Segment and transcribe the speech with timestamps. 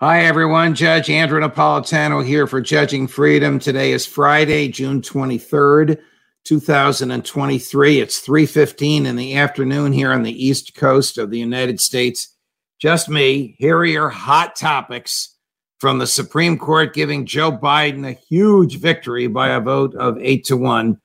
[0.00, 0.76] Hi, everyone.
[0.76, 3.58] Judge Andrew Napolitano here for Judging Freedom.
[3.58, 5.98] Today is Friday, June 23rd,
[6.44, 8.00] 2023.
[8.00, 12.32] It's 3.15 in the afternoon here on the East Coast of the United States.
[12.78, 13.56] Just me.
[13.58, 15.34] Here are your hot topics
[15.80, 20.44] from the Supreme Court giving Joe Biden a huge victory by a vote of 8
[20.44, 20.96] to 1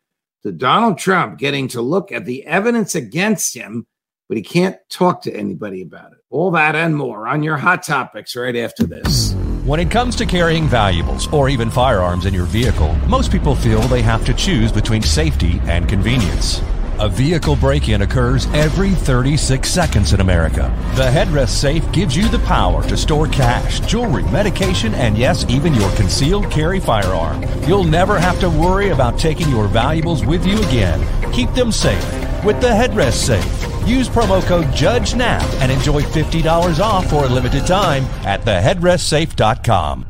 [0.44, 3.88] to Donald Trump getting to look at the evidence against him
[4.30, 6.18] but he can't talk to anybody about it.
[6.34, 9.34] All that and more on your hot topics right after this.
[9.66, 13.80] When it comes to carrying valuables or even firearms in your vehicle, most people feel
[13.82, 16.60] they have to choose between safety and convenience.
[16.98, 20.76] A vehicle break in occurs every 36 seconds in America.
[20.96, 25.76] The headrest safe gives you the power to store cash, jewelry, medication, and yes, even
[25.76, 27.46] your concealed carry firearm.
[27.68, 31.00] You'll never have to worry about taking your valuables with you again.
[31.32, 32.04] Keep them safe
[32.44, 33.73] with the headrest safe.
[33.86, 40.08] Use promo code JUDGENAP and enjoy $50 off for a limited time at theheadrestsafe.com.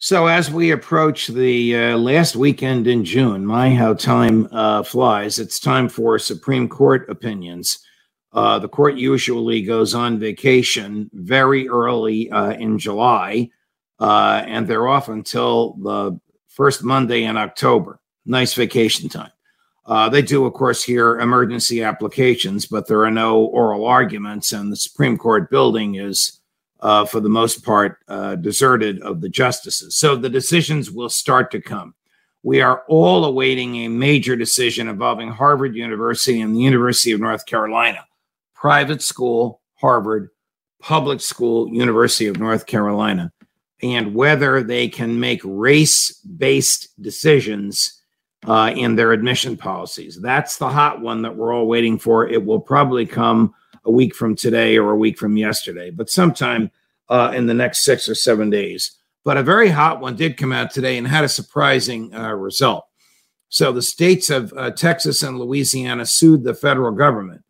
[0.00, 5.40] So, as we approach the uh, last weekend in June, my how time uh, flies,
[5.40, 7.80] it's time for Supreme Court opinions.
[8.32, 13.50] Uh, the court usually goes on vacation very early uh, in July,
[13.98, 17.98] uh, and they're off until the first Monday in October.
[18.24, 19.32] Nice vacation time.
[19.88, 24.70] Uh, they do, of course, hear emergency applications, but there are no oral arguments, and
[24.70, 26.40] the Supreme Court building is,
[26.80, 29.96] uh, for the most part, uh, deserted of the justices.
[29.96, 31.94] So the decisions will start to come.
[32.42, 37.46] We are all awaiting a major decision involving Harvard University and the University of North
[37.46, 38.06] Carolina.
[38.54, 40.28] Private school, Harvard,
[40.80, 43.32] public school, University of North Carolina,
[43.82, 47.97] and whether they can make race based decisions
[48.46, 50.20] uh, in their admission policies.
[50.20, 52.28] That's the hot one that we're all waiting for.
[52.28, 53.54] It will probably come
[53.84, 56.70] a week from today or a week from yesterday, but sometime
[57.08, 58.92] uh, in the next six or seven days.
[59.24, 62.86] But a very hot one did come out today and had a surprising uh, result.
[63.48, 67.42] So the states of uh, Texas and Louisiana sued the federal government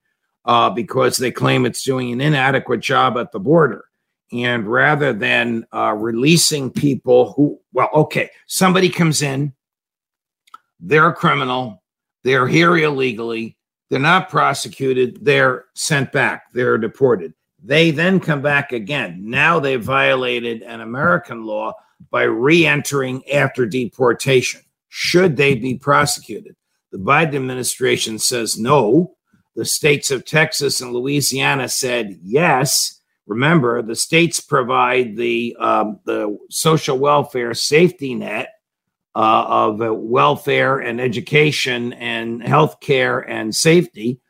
[0.45, 3.85] uh, because they claim it's doing an inadequate job at the border.
[4.33, 9.55] And rather than uh, releasing people who, well, okay, somebody comes in,
[10.81, 11.83] they're a criminal.
[12.25, 13.57] They're here illegally.
[13.91, 15.25] They're not prosecuted.
[15.25, 16.53] They're sent back.
[16.53, 17.35] They're deported.
[17.63, 19.23] They then come back again.
[19.25, 21.73] Now they violated an American law
[22.11, 24.61] by re entering after deportation.
[24.89, 26.55] Should they be prosecuted?
[26.93, 29.17] The Biden administration says no.
[29.57, 33.01] The states of Texas and Louisiana said yes.
[33.27, 38.58] Remember, the states provide the um, the social welfare safety net
[39.19, 44.21] uh, of welfare and education and health care and safety.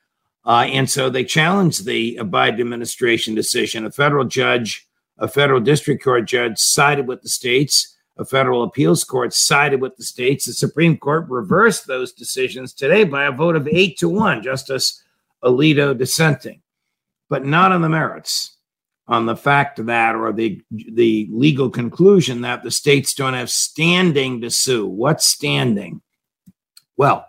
[0.46, 3.84] Uh, and so they challenged the Biden administration decision.
[3.84, 4.88] A federal judge,
[5.18, 7.98] a federal district court judge sided with the states.
[8.16, 10.46] A federal appeals court sided with the states.
[10.46, 15.02] The Supreme Court reversed those decisions today by a vote of eight to one, Justice
[15.44, 16.62] Alito dissenting,
[17.28, 18.56] but not on the merits
[19.08, 24.42] on the fact that or the the legal conclusion that the states don't have standing
[24.42, 24.86] to sue.
[24.86, 26.02] What's standing?
[26.96, 27.26] Well,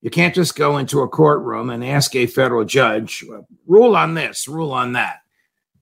[0.00, 3.24] you can't just go into a courtroom and ask a federal judge,
[3.66, 5.18] rule on this, rule on that.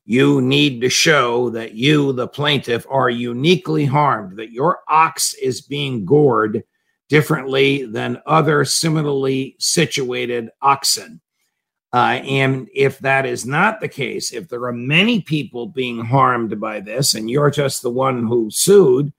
[0.05, 5.61] You need to show that you, the plaintiff, are uniquely harmed, that your ox is
[5.61, 6.65] being gored
[7.09, 11.21] differently than other similarly situated oxen.
[11.93, 16.61] Uh, and if that is not the case, if there are many people being harmed
[16.61, 19.13] by this and you're just the one who sued,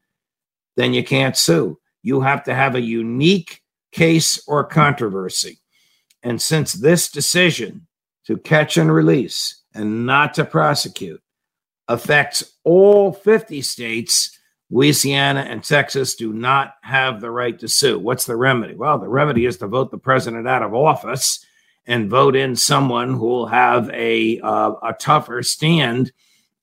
[0.75, 1.79] then you can't sue.
[2.03, 3.61] You have to have a unique
[3.91, 5.59] case or controversy.
[6.23, 7.87] And since this decision
[8.25, 11.21] to catch and release and not to prosecute
[11.87, 14.37] affects all 50 states,
[14.69, 17.97] Louisiana and Texas do not have the right to sue.
[17.97, 18.75] What's the remedy?
[18.75, 21.45] Well, the remedy is to vote the president out of office
[21.87, 26.11] and vote in someone who will have a, uh, a tougher stand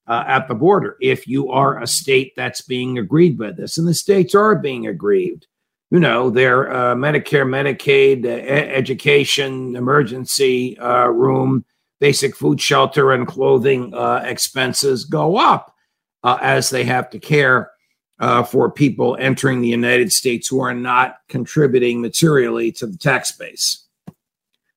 [0.07, 3.79] uh, at the border if you are a state that's being aggrieved by this.
[3.79, 5.47] And the states are being aggrieved.
[5.91, 11.65] You know, their uh, Medicare, Medicaid, uh, education, emergency uh, room,
[12.01, 15.75] basic food, shelter, and clothing uh, expenses go up
[16.25, 17.71] as they have to care
[18.47, 23.84] for people entering the United States who are not contributing materially to the tax base.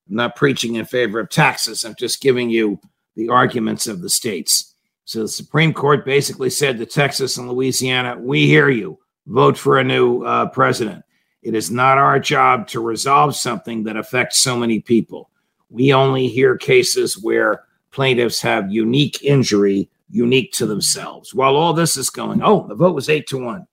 [0.09, 1.83] I'm not preaching in favor of taxes.
[1.83, 2.80] I'm just giving you
[3.15, 4.74] the arguments of the states.
[5.06, 9.00] So the Supreme Court basically said to Texas and Louisiana, we hear you.
[9.25, 11.04] Vote for a new uh, president.
[11.42, 15.30] It is not our job to resolve something that affects so many people.
[15.69, 21.33] We only hear cases where plaintiffs have unique injury, unique to themselves.
[21.33, 23.68] While all this is going, oh, the vote was eight to one.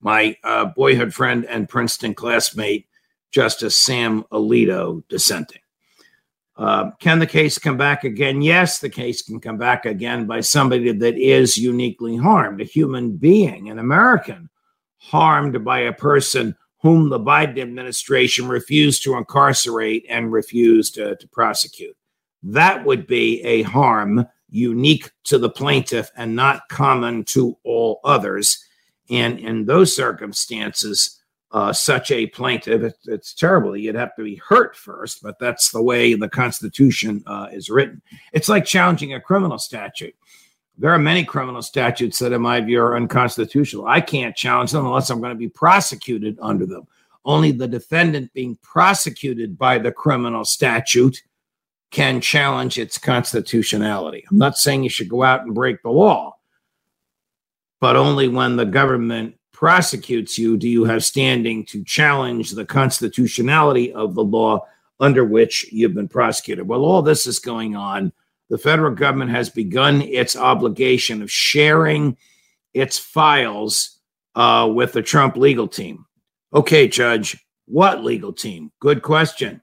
[0.00, 2.86] My uh, boyhood friend and Princeton classmate
[3.30, 5.60] Justice Sam Alito dissenting.
[6.56, 8.42] Uh, can the case come back again?
[8.42, 13.16] Yes, the case can come back again by somebody that is uniquely harmed, a human
[13.16, 14.50] being, an American,
[14.96, 21.96] harmed by a person whom the Biden administration refused to incarcerate and refused to prosecute.
[22.42, 28.64] That would be a harm unique to the plaintiff and not common to all others.
[29.10, 31.17] And in those circumstances,
[31.50, 33.76] uh, such a plaintiff, it, it's terrible.
[33.76, 38.02] You'd have to be hurt first, but that's the way the Constitution uh, is written.
[38.32, 40.14] It's like challenging a criminal statute.
[40.76, 43.86] There are many criminal statutes that, in my view, are unconstitutional.
[43.86, 46.86] I can't challenge them unless I'm going to be prosecuted under them.
[47.24, 51.22] Only the defendant being prosecuted by the criminal statute
[51.90, 54.24] can challenge its constitutionality.
[54.30, 56.36] I'm not saying you should go out and break the law,
[57.80, 63.92] but only when the government prosecutes you do you have standing to challenge the constitutionality
[63.92, 64.64] of the law
[65.00, 66.68] under which you've been prosecuted.
[66.68, 68.12] Well, all this is going on.
[68.50, 72.16] The federal government has begun its obligation of sharing
[72.72, 73.98] its files
[74.36, 76.06] uh, with the Trump legal team.
[76.54, 78.70] Okay, Judge, what legal team?
[78.78, 79.60] Good question.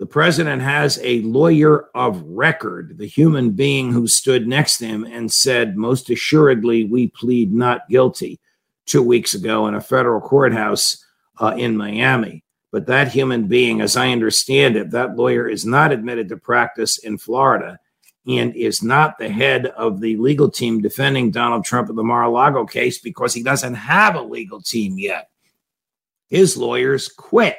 [0.00, 5.04] The president has a lawyer of record, the human being who stood next to him
[5.04, 8.40] and said, Most assuredly, we plead not guilty
[8.86, 11.04] two weeks ago in a federal courthouse
[11.40, 12.44] uh, in Miami.
[12.70, 16.98] But that human being, as I understand it, that lawyer is not admitted to practice
[16.98, 17.78] in Florida
[18.26, 22.24] and is not the head of the legal team defending Donald Trump in the Mar
[22.24, 25.28] a Lago case because he doesn't have a legal team yet.
[26.28, 27.58] His lawyers quit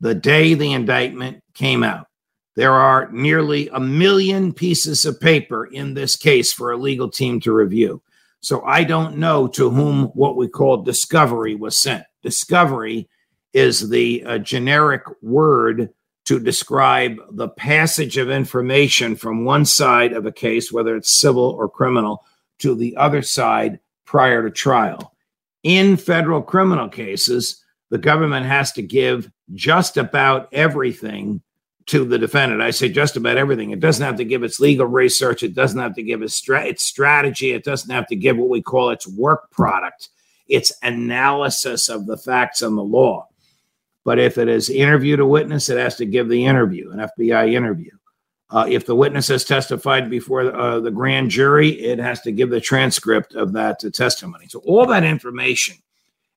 [0.00, 2.08] the day the indictment came out.
[2.54, 7.40] There are nearly a million pieces of paper in this case for a legal team
[7.40, 8.02] to review.
[8.42, 12.04] So I don't know to whom what we call discovery was sent.
[12.22, 13.08] Discovery
[13.52, 15.90] is the uh, generic word
[16.24, 21.44] to describe the passage of information from one side of a case, whether it's civil
[21.44, 22.24] or criminal,
[22.58, 25.14] to the other side prior to trial.
[25.62, 31.42] In federal criminal cases, the government has to give just about everything
[31.86, 32.62] to the defendant.
[32.62, 33.70] I say just about everything.
[33.70, 35.42] It doesn't have to give its legal research.
[35.42, 37.52] It doesn't have to give its, stra- its strategy.
[37.52, 40.08] It doesn't have to give what we call its work product,
[40.48, 43.28] its analysis of the facts and the law.
[44.04, 47.52] But if it is interviewed a witness, it has to give the interview, an FBI
[47.52, 47.90] interview.
[48.50, 52.50] Uh, if the witness has testified before uh, the grand jury, it has to give
[52.50, 54.46] the transcript of that uh, testimony.
[54.46, 55.76] So all that information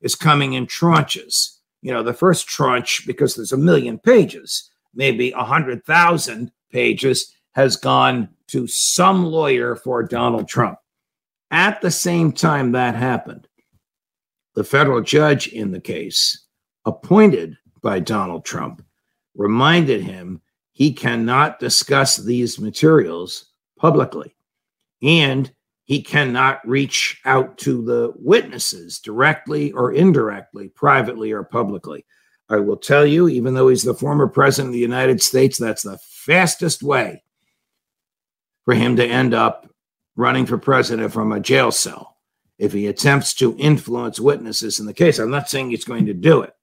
[0.01, 1.57] is coming in tranches.
[1.81, 8.29] You know, the first tranche, because there's a million pages, maybe 100,000 pages has gone
[8.47, 10.77] to some lawyer for Donald Trump.
[11.51, 13.47] At the same time that happened,
[14.55, 16.45] the federal judge in the case,
[16.85, 18.83] appointed by Donald Trump,
[19.35, 24.35] reminded him he cannot discuss these materials publicly
[25.01, 25.51] and
[25.85, 32.05] he cannot reach out to the witnesses directly or indirectly, privately or publicly.
[32.49, 35.83] I will tell you, even though he's the former president of the United States, that's
[35.83, 37.23] the fastest way
[38.65, 39.69] for him to end up
[40.15, 42.17] running for president from a jail cell
[42.57, 45.19] if he attempts to influence witnesses in the case.
[45.19, 46.53] I'm not saying he's going to do it,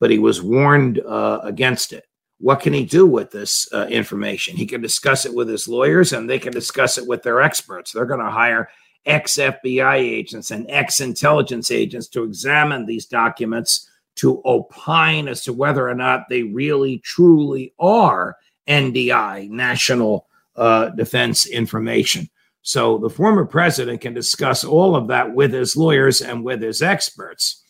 [0.00, 2.06] but he was warned uh, against it.
[2.38, 4.56] What can he do with this uh, information?
[4.56, 7.92] He can discuss it with his lawyers and they can discuss it with their experts.
[7.92, 8.68] They're going to hire
[9.06, 15.52] ex FBI agents and ex intelligence agents to examine these documents to opine as to
[15.52, 18.36] whether or not they really truly are
[18.68, 22.28] NDI, National uh, Defense Information.
[22.62, 26.80] So the former president can discuss all of that with his lawyers and with his
[26.80, 27.62] experts,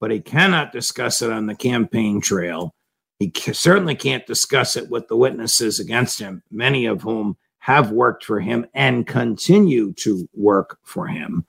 [0.00, 2.74] but he cannot discuss it on the campaign trail.
[3.18, 8.24] He certainly can't discuss it with the witnesses against him, many of whom have worked
[8.24, 11.46] for him and continue to work for him.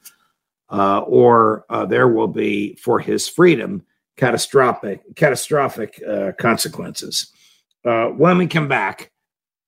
[0.70, 3.86] Uh, or uh, there will be for his freedom
[4.18, 7.32] catastrophic catastrophic uh, consequences.
[7.84, 9.12] Uh, when we come back,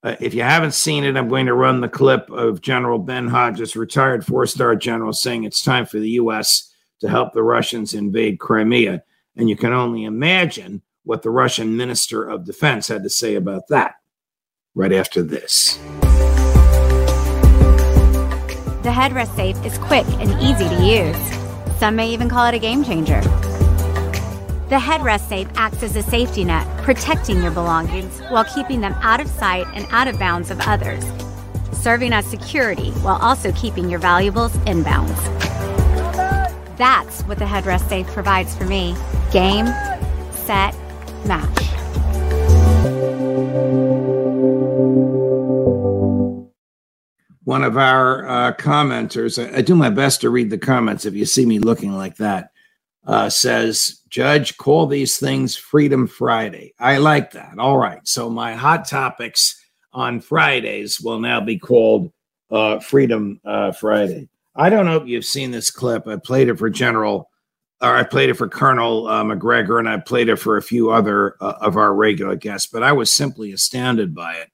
[0.03, 3.27] uh, if you haven't seen it, I'm going to run the clip of General Ben
[3.27, 6.73] Hodges, retired four star general, saying it's time for the U.S.
[7.01, 9.03] to help the Russians invade Crimea.
[9.35, 13.67] And you can only imagine what the Russian Minister of Defense had to say about
[13.69, 13.95] that
[14.75, 15.77] right after this.
[18.83, 21.77] The headrest safe is quick and easy to use.
[21.79, 23.21] Some may even call it a game changer.
[24.69, 29.21] The headrest safe acts as a safety net, protecting your belongings while keeping them out
[29.21, 31.05] of sight and out of bounds of others,
[31.71, 35.23] serving as security while also keeping your valuables in bounds.
[36.77, 38.93] That's what the headrest safe provides for me.
[39.31, 39.67] Game,
[40.33, 40.75] set,
[41.25, 41.63] match.
[47.45, 51.13] One of our uh, commenters, I, I do my best to read the comments if
[51.13, 52.51] you see me looking like that
[53.07, 56.73] uh, says, Judge, call these things Freedom Friday.
[56.77, 57.57] I like that.
[57.57, 58.05] All right.
[58.05, 62.11] So my hot topics on Fridays will now be called
[62.51, 64.27] uh, Freedom uh, Friday.
[64.55, 66.07] I don't know if you've seen this clip.
[66.07, 67.29] I played it for General,
[67.81, 70.91] or I played it for Colonel uh, Macgregor, and I played it for a few
[70.91, 74.49] other uh, of our regular guests, but I was simply astounded by it.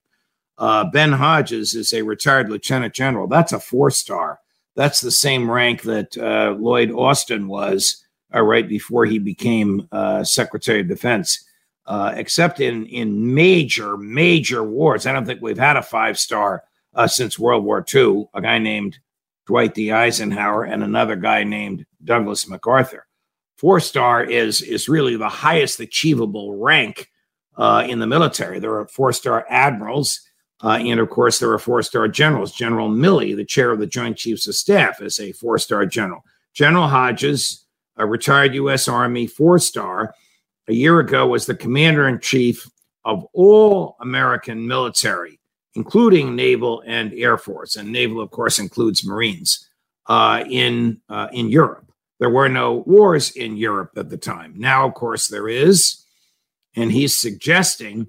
[0.59, 3.27] Uh, ben Hodges is a retired lieutenant general.
[3.27, 4.39] That's a four star.
[4.75, 6.15] That's the same rank that
[6.59, 8.02] Lloyd Austin was
[8.41, 11.45] right before he became uh, Secretary of Defense.
[11.85, 16.63] Uh, except in in major major wars, I don't think we've had a five star
[16.95, 18.29] uh, since World War II.
[18.33, 18.99] A guy named
[19.45, 19.91] Dwight D.
[19.91, 23.05] Eisenhower and another guy named Douglas MacArthur.
[23.57, 27.09] Four star is is really the highest achievable rank
[27.57, 28.59] uh, in the military.
[28.59, 30.21] There are four star admirals.
[30.63, 32.53] Uh, and of course, there are four star generals.
[32.53, 36.23] General Milley, the chair of the Joint Chiefs of Staff, is a four star general.
[36.53, 37.62] General Hodges,
[37.97, 38.87] a retired U.S.
[38.87, 40.13] Army four star,
[40.67, 42.69] a year ago was the commander in chief
[43.05, 45.39] of all American military,
[45.75, 47.75] including naval and air force.
[47.75, 49.67] And naval, of course, includes Marines
[50.07, 51.91] uh, in uh, in Europe.
[52.19, 54.53] There were no wars in Europe at the time.
[54.57, 56.05] Now, of course, there is,
[56.75, 58.07] and he's suggesting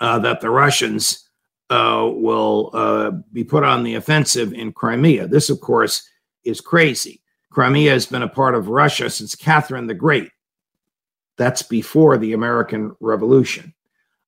[0.00, 1.28] uh, that the Russians
[1.68, 5.26] uh, will uh, be put on the offensive in Crimea.
[5.26, 6.08] This, of course,
[6.44, 7.20] is crazy.
[7.50, 10.30] Crimea has been a part of Russia since Catherine the Great.
[11.36, 13.74] That's before the American Revolution.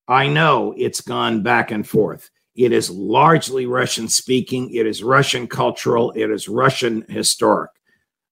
[0.09, 2.31] I know it's gone back and forth.
[2.55, 7.71] It is largely Russian speaking, it is Russian cultural, it is Russian historic.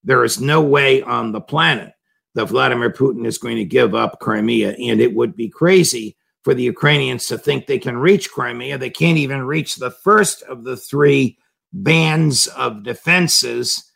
[0.05, 1.93] There is no way on the planet
[2.35, 6.55] that Vladimir Putin is going to give up Crimea, and it would be crazy for
[6.55, 8.79] the Ukrainians to think they can reach Crimea.
[8.79, 11.39] They can't even reach the first of the three
[11.73, 13.88] bands of defenses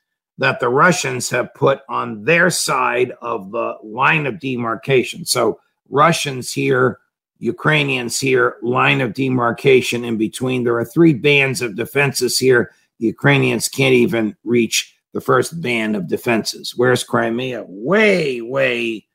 [0.42, 5.24] that the Russians have put on their side of the line of demarcation.
[5.24, 6.98] So, Russians here,
[7.38, 10.64] Ukrainians here, line of demarcation in between.
[10.64, 12.72] There are three bands of defenses here.
[12.98, 16.74] The Ukrainians can't even reach the first band of defenses.
[16.76, 17.64] Where's Crimea?
[17.68, 19.06] Way, way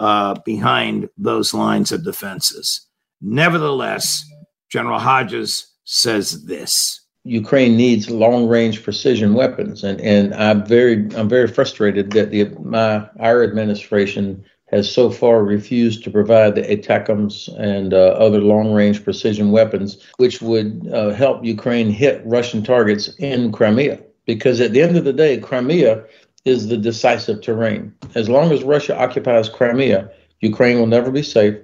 [0.00, 2.88] uh, behind those lines of defenses.
[3.20, 4.28] Nevertheless,
[4.68, 7.05] General Hodges says this.
[7.26, 12.44] Ukraine needs long range precision weapons, and and I'm very I'm very frustrated that the
[12.60, 18.72] my our administration has so far refused to provide the ATACMS and uh, other long
[18.72, 24.00] range precision weapons, which would uh, help Ukraine hit Russian targets in Crimea.
[24.24, 26.04] Because at the end of the day, Crimea
[26.44, 27.94] is the decisive terrain.
[28.14, 31.56] As long as Russia occupies Crimea, Ukraine will never be safe,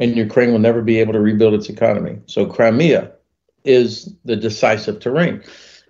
[0.00, 2.18] and Ukraine will never be able to rebuild its economy.
[2.26, 3.12] So Crimea
[3.68, 5.42] is the decisive terrain.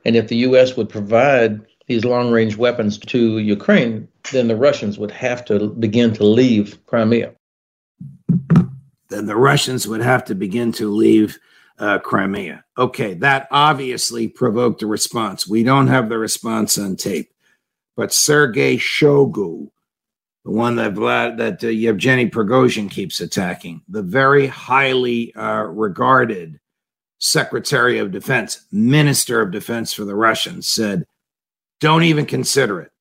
[0.05, 0.77] And if the U.S.
[0.77, 6.13] would provide these long range weapons to Ukraine, then the Russians would have to begin
[6.15, 7.33] to leave Crimea.
[9.09, 11.39] Then the Russians would have to begin to leave
[11.79, 12.65] uh, Crimea.
[12.77, 15.49] Okay, that obviously provoked a response.
[15.49, 17.31] We don't have the response on tape,
[17.97, 19.71] but Sergei Shoigu,
[20.45, 26.61] the one that Vlad, that uh, Yevgeny Prigozhin keeps attacking, the very highly uh, regarded
[27.19, 31.05] Secretary of Defense, Minister of Defense for the Russians, said,
[31.81, 32.93] don't even consider it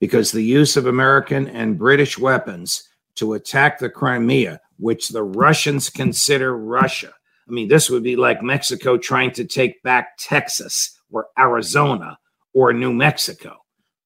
[0.00, 5.88] because the use of American and British weapons to attack the Crimea, which the Russians
[5.88, 7.12] consider Russia.
[7.48, 12.18] I mean, this would be like Mexico trying to take back Texas or Arizona
[12.52, 13.56] or New Mexico.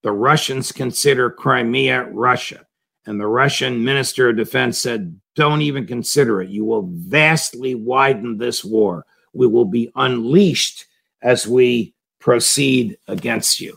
[0.02, 2.66] The Russians consider Crimea Russia.
[3.06, 6.50] And the Russian Minister of Defense said, don't even consider it.
[6.50, 9.06] You will vastly widen this war.
[9.32, 10.86] We will be unleashed
[11.22, 13.76] as we proceed against you.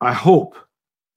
[0.00, 0.56] I hope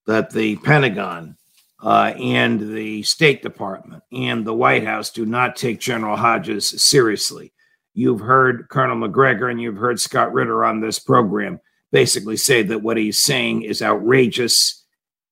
[0.06, 1.38] that the Pentagon
[1.84, 7.54] uh, and the State Department and the White House do not take General Hodges seriously.
[7.94, 11.60] You've heard Colonel Macgregor and you've heard Scott Ritter on this program
[11.92, 14.86] basically say that what he's saying is outrageous,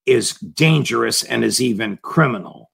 [0.06, 2.72] is dangerous, and is even criminal.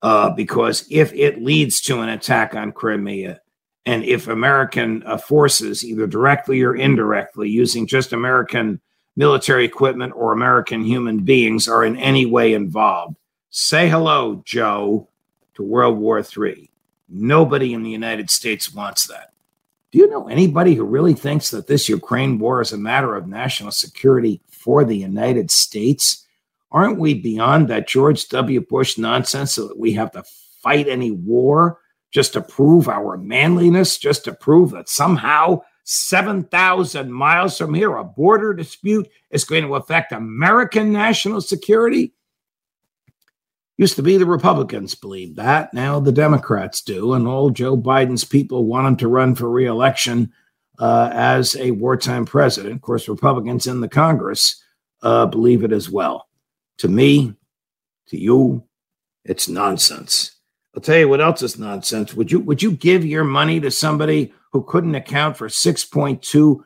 [0.00, 3.40] Uh, because if it leads to an attack on Crimea,
[3.88, 8.82] and if American uh, forces, either directly or indirectly, using just American
[9.16, 13.16] military equipment or American human beings, are in any way involved,
[13.48, 15.08] say hello, Joe,
[15.54, 16.70] to World War III.
[17.08, 19.32] Nobody in the United States wants that.
[19.90, 23.26] Do you know anybody who really thinks that this Ukraine war is a matter of
[23.26, 26.26] national security for the United States?
[26.70, 28.60] Aren't we beyond that George W.
[28.60, 30.24] Bush nonsense so that we have to
[30.62, 31.78] fight any war
[32.10, 38.04] just to prove our manliness, just to prove that somehow 7,000 miles from here, a
[38.04, 42.12] border dispute is going to affect American national security?
[43.78, 45.72] Used to be the Republicans believed that.
[45.72, 47.14] Now the Democrats do.
[47.14, 50.32] And all Joe Biden's people want him to run for reelection
[50.78, 52.74] uh, as a wartime president.
[52.74, 54.62] Of course, Republicans in the Congress
[55.02, 56.28] uh, believe it as well.
[56.78, 57.34] To me,
[58.08, 58.64] to you,
[59.24, 60.37] it's nonsense.
[60.78, 62.14] I'll tell you what else is nonsense.
[62.14, 66.60] Would you would you give your money to somebody who couldn't account for 6.2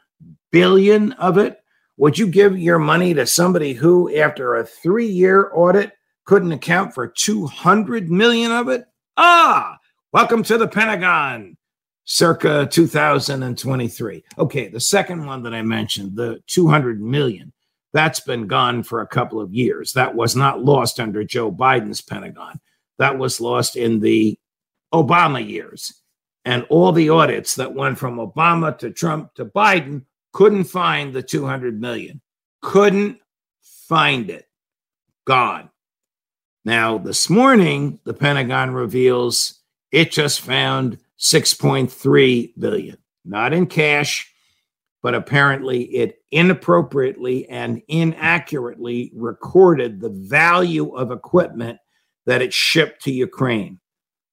[0.50, 1.62] billion of it?
[1.96, 5.92] Would you give your money to somebody who, after a three-year audit,
[6.26, 8.84] couldn't account for 200 million of it?
[9.16, 9.78] Ah,
[10.12, 11.56] welcome to the Pentagon,
[12.04, 14.24] circa 2023.
[14.36, 17.50] Okay, the second one that I mentioned, the 200 million,
[17.94, 19.94] that's been gone for a couple of years.
[19.94, 22.60] That was not lost under Joe Biden's Pentagon.
[23.02, 24.38] That was lost in the
[24.94, 25.92] Obama years.
[26.44, 31.20] And all the audits that went from Obama to Trump to Biden couldn't find the
[31.20, 32.20] 200 million.
[32.60, 33.18] Couldn't
[33.88, 34.46] find it.
[35.24, 35.68] Gone.
[36.64, 44.32] Now, this morning, the Pentagon reveals it just found 6.3 billion, not in cash,
[45.02, 51.80] but apparently it inappropriately and inaccurately recorded the value of equipment
[52.26, 53.78] that it shipped to Ukraine.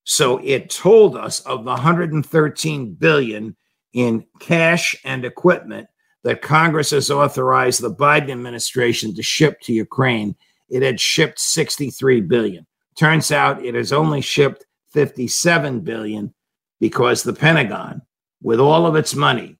[0.03, 3.55] So it told us of the 113 billion
[3.93, 5.87] in cash and equipment
[6.23, 10.35] that Congress has authorized the Biden administration to ship to Ukraine
[10.69, 12.65] it had shipped 63 billion.
[12.95, 16.33] Turns out it has only shipped 57 billion
[16.79, 18.01] because the Pentagon,
[18.41, 19.57] with all of its money,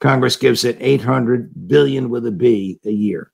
[0.00, 3.32] Congress gives it 800 billion with a B a year.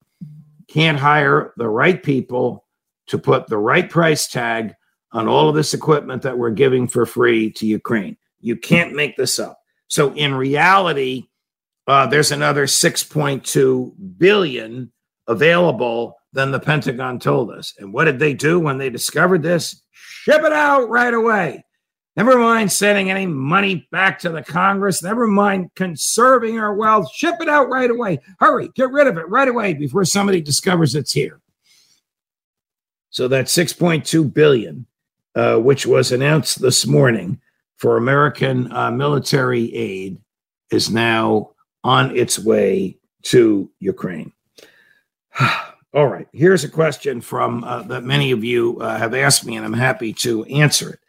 [0.69, 2.64] Can't hire the right people
[3.09, 4.75] to put the right price tag
[5.13, 8.17] on all of this equipment that we're giving for free to Ukraine.
[8.41, 9.59] You can't make this up.
[9.89, 11.25] So in reality,
[11.87, 14.93] uh, there's another 6.2 billion
[15.27, 17.75] available than the Pentagon told us.
[17.79, 19.83] And what did they do when they discovered this?
[19.93, 21.65] Ship it out right away.
[22.17, 25.03] Never mind sending any money back to the Congress.
[25.03, 27.13] Never mind conserving our wealth.
[27.13, 28.21] Ship it out right away.
[28.39, 31.41] Hurry, get rid of it right away before somebody discovers it's here.
[33.15, 34.87] So that 6.2 billion,
[35.37, 37.41] uh, which was announced this morning
[37.77, 40.19] for American uh, military aid,
[40.73, 41.53] is now
[41.85, 44.33] on its way to Ukraine.
[45.95, 46.27] All right.
[46.33, 49.75] Here's a question from uh, that many of you uh, have asked me, and I'm
[49.75, 51.01] happy to answer it.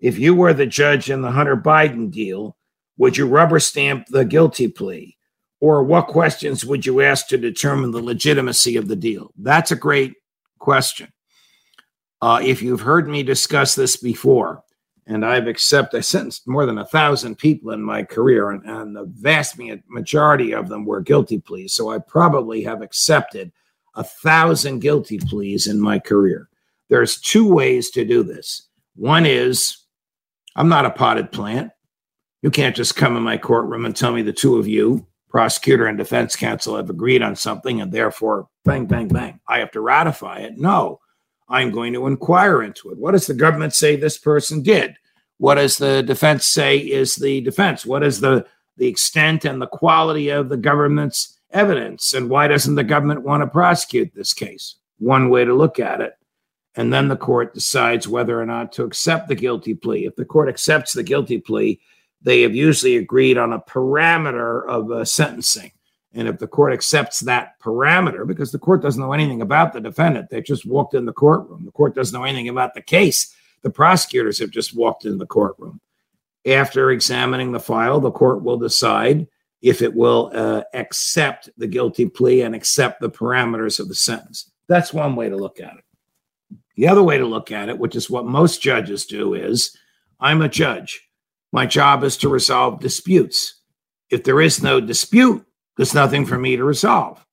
[0.00, 2.56] If you were the judge in the Hunter Biden deal,
[2.98, 5.16] would you rubber stamp the guilty plea?
[5.60, 9.30] Or what questions would you ask to determine the legitimacy of the deal?
[9.38, 10.14] That's a great
[10.58, 11.13] question.
[12.24, 14.64] Uh, if you've heard me discuss this before,
[15.06, 18.96] and I've accepted, I sentenced more than a thousand people in my career, and, and
[18.96, 19.60] the vast
[19.90, 21.74] majority of them were guilty pleas.
[21.74, 23.52] So I probably have accepted
[23.94, 26.48] a thousand guilty pleas in my career.
[26.88, 28.68] There's two ways to do this.
[28.96, 29.76] One is
[30.56, 31.72] I'm not a potted plant.
[32.40, 35.84] You can't just come in my courtroom and tell me the two of you, prosecutor
[35.84, 39.40] and defense counsel, have agreed on something and therefore bang, bang, bang.
[39.46, 40.56] I have to ratify it.
[40.56, 41.00] No,
[41.48, 42.98] I'm going to inquire into it.
[42.98, 44.96] What does the government say this person did?
[45.38, 47.84] What does the defense say is the defense?
[47.84, 52.12] What is the, the extent and the quality of the government's evidence.
[52.12, 54.76] And why doesn't the government want to prosecute this case?
[54.98, 56.14] One way to look at it.
[56.76, 60.06] and then the court decides whether or not to accept the guilty plea.
[60.06, 61.80] If the court accepts the guilty plea,
[62.20, 65.70] they have usually agreed on a parameter of uh, sentencing.
[66.14, 69.80] And if the court accepts that parameter, because the court doesn't know anything about the
[69.80, 71.64] defendant, they just walked in the courtroom.
[71.64, 73.34] The court doesn't know anything about the case.
[73.62, 75.80] The prosecutors have just walked in the courtroom.
[76.46, 79.26] After examining the file, the court will decide
[79.62, 84.50] if it will uh, accept the guilty plea and accept the parameters of the sentence.
[84.68, 85.84] That's one way to look at it.
[86.76, 89.76] The other way to look at it, which is what most judges do, is
[90.20, 91.00] I'm a judge.
[91.50, 93.60] My job is to resolve disputes.
[94.10, 95.46] If there is no dispute,
[95.76, 97.24] there's nothing for me to resolve.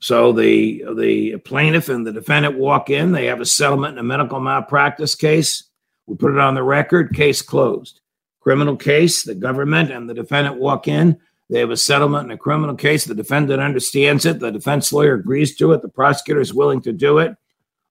[0.00, 3.12] So the the plaintiff and the defendant walk in.
[3.12, 5.64] They have a settlement in a medical malpractice case.
[6.06, 7.14] We put it on the record.
[7.14, 8.00] Case closed.
[8.40, 9.22] Criminal case.
[9.22, 11.18] The government and the defendant walk in.
[11.50, 13.04] They have a settlement in a criminal case.
[13.04, 14.40] The defendant understands it.
[14.40, 15.82] The defense lawyer agrees to it.
[15.82, 17.36] The prosecutor is willing to do it.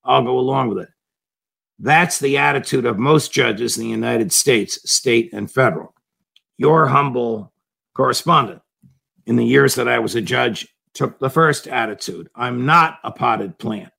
[0.03, 0.89] I'll go along with it.
[1.79, 5.93] That's the attitude of most judges in the United States, state and federal.
[6.57, 7.53] Your humble
[7.93, 8.60] correspondent
[9.25, 12.29] in the years that I was a judge took the first attitude.
[12.35, 13.91] I'm not a potted plant.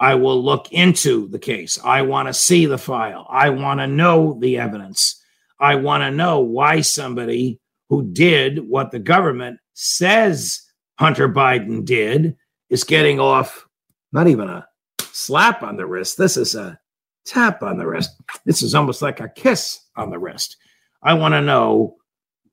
[0.00, 1.78] I will look into the case.
[1.84, 3.26] I want to see the file.
[3.30, 5.22] I want to know the evidence.
[5.60, 10.60] I want to know why somebody who did what the government says
[10.98, 12.36] Hunter Biden did
[12.68, 13.66] is getting off
[14.12, 14.66] not even a
[15.12, 16.18] slap on the wrist.
[16.18, 16.78] This is a
[17.24, 18.10] tap on the wrist.
[18.44, 20.56] This is almost like a kiss on the wrist.
[21.02, 21.96] I want to know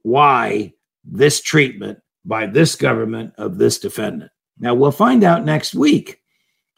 [0.03, 4.31] why this treatment by this government of this defendant.
[4.59, 6.21] Now, we'll find out next week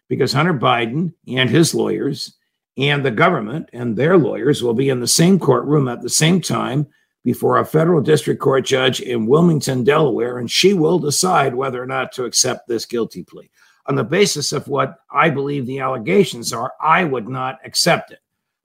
[0.08, 2.38] because Hunter Biden and his lawyers
[2.78, 6.42] and the government and their lawyers will be in the same courtroom at the same
[6.42, 6.88] time
[7.24, 11.86] before a federal district court judge in Wilmington, Delaware, and she will decide whether or
[11.86, 13.50] not to accept this guilty plea.
[13.88, 18.20] On the basis of what I believe the allegations are, I would not accept it.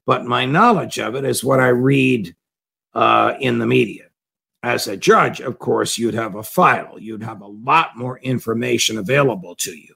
[0.05, 2.35] But my knowledge of it is what I read
[2.95, 4.06] uh, in the media
[4.67, 8.99] as a judge, of course, you'd have a file, you'd have a lot more information
[8.99, 9.95] available to you.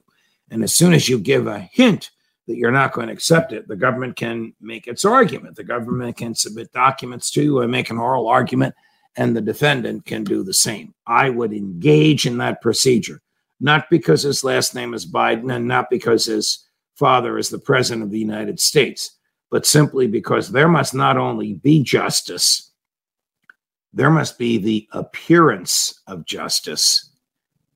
[0.49, 2.09] And as soon as you give a hint
[2.47, 5.57] that you're not going to accept it, the government can make its argument.
[5.57, 8.73] The government can submit documents to you and make an oral argument,
[9.17, 10.93] and the defendant can do the same.
[11.05, 13.21] I would engage in that procedure,
[13.59, 18.03] not because his last name is Biden and not because his father is the president
[18.03, 19.17] of the United States,
[19.49, 22.70] but simply because there must not only be justice
[23.93, 27.09] there must be the appearance of justice.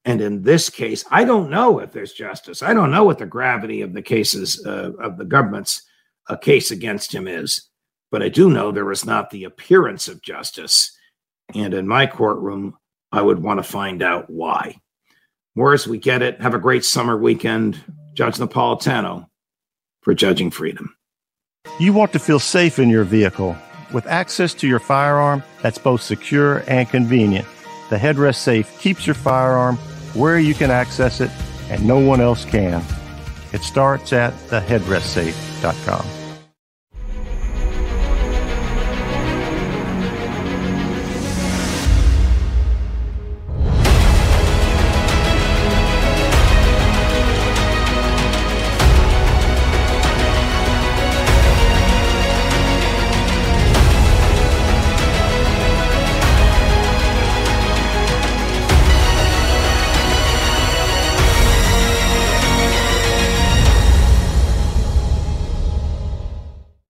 [0.05, 2.61] And in this case, I don't know if there's justice.
[2.61, 5.81] I don't know what the gravity of the cases uh, of the government's
[6.29, 7.69] uh, case against him is,
[8.11, 10.95] but I do know there is not the appearance of justice.
[11.53, 12.77] And in my courtroom,
[13.11, 14.77] I would want to find out why.
[15.55, 16.41] More as we get it.
[16.41, 17.81] Have a great summer weekend.
[18.13, 19.27] Judge Napolitano
[20.01, 20.95] for Judging Freedom.
[21.79, 23.57] You want to feel safe in your vehicle.
[23.93, 27.47] With access to your firearm that's both secure and convenient,
[27.89, 29.77] the headrest safe keeps your firearm
[30.13, 31.31] where you can access it
[31.69, 32.83] and no one else can.
[33.53, 36.24] It starts at theheadrestsafe.com.